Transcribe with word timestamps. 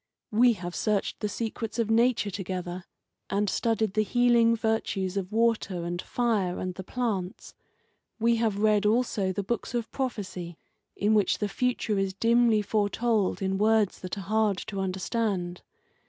We 0.31 0.53
have 0.53 0.73
searched 0.75 1.19
the 1.19 1.29
secrets 1.29 1.77
of 1.77 1.91
Nature 1.91 2.31
together, 2.31 2.85
and 3.29 3.47
studied 3.47 3.93
the 3.93 4.01
healing 4.01 4.55
virtues 4.55 5.15
of 5.15 5.31
water 5.31 5.83
and 5.83 6.01
fire 6.01 6.57
and 6.57 6.73
the 6.73 6.83
plants. 6.83 7.53
We 8.19 8.37
have 8.37 8.57
read 8.57 8.87
also 8.87 9.31
the 9.31 9.43
books 9.43 9.75
of 9.75 9.91
prophecy 9.91 10.57
in 10.95 11.13
which 11.13 11.37
the 11.37 11.47
future 11.47 11.99
is 11.99 12.15
dimly 12.15 12.63
foretold 12.63 13.43
in 13.43 13.59
words 13.59 13.99
that 13.99 14.17
are 14.17 14.21
hard 14.21 14.57
to 14.65 14.79
understand. 14.79 15.61